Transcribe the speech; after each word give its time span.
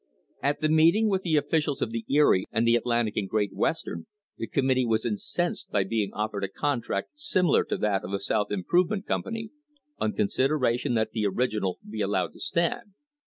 At 0.41 0.61
the 0.61 0.67
meeting 0.69 1.09
with 1.09 1.21
the 1.21 1.35
officials 1.35 1.79
of 1.79 1.91
the 1.91 2.03
Erie 2.09 2.45
and 2.51 2.65
the 2.65 2.75
Atlantic 2.75 3.15
and 3.17 3.29
Great 3.29 3.53
Western 3.53 4.07
the 4.35 4.47
committee 4.47 4.83
was 4.87 5.05
incensed 5.05 5.69
by 5.69 5.83
being 5.83 6.11
offered 6.13 6.43
a 6.43 6.47
contract 6.47 7.09
similar 7.13 7.63
to 7.65 7.77
that 7.77 8.03
of 8.03 8.09
the 8.09 8.19
South 8.19 8.51
Improve 8.51 8.89
ment 8.89 9.05
Company— 9.05 9.51
on 9.99 10.13
consideration 10.13 10.95
that 10.95 11.11
the 11.11 11.27
original 11.27 11.77
be 11.87 12.01
allowed 12.01 12.33
to 12.33 12.39
stand. 12.39 12.93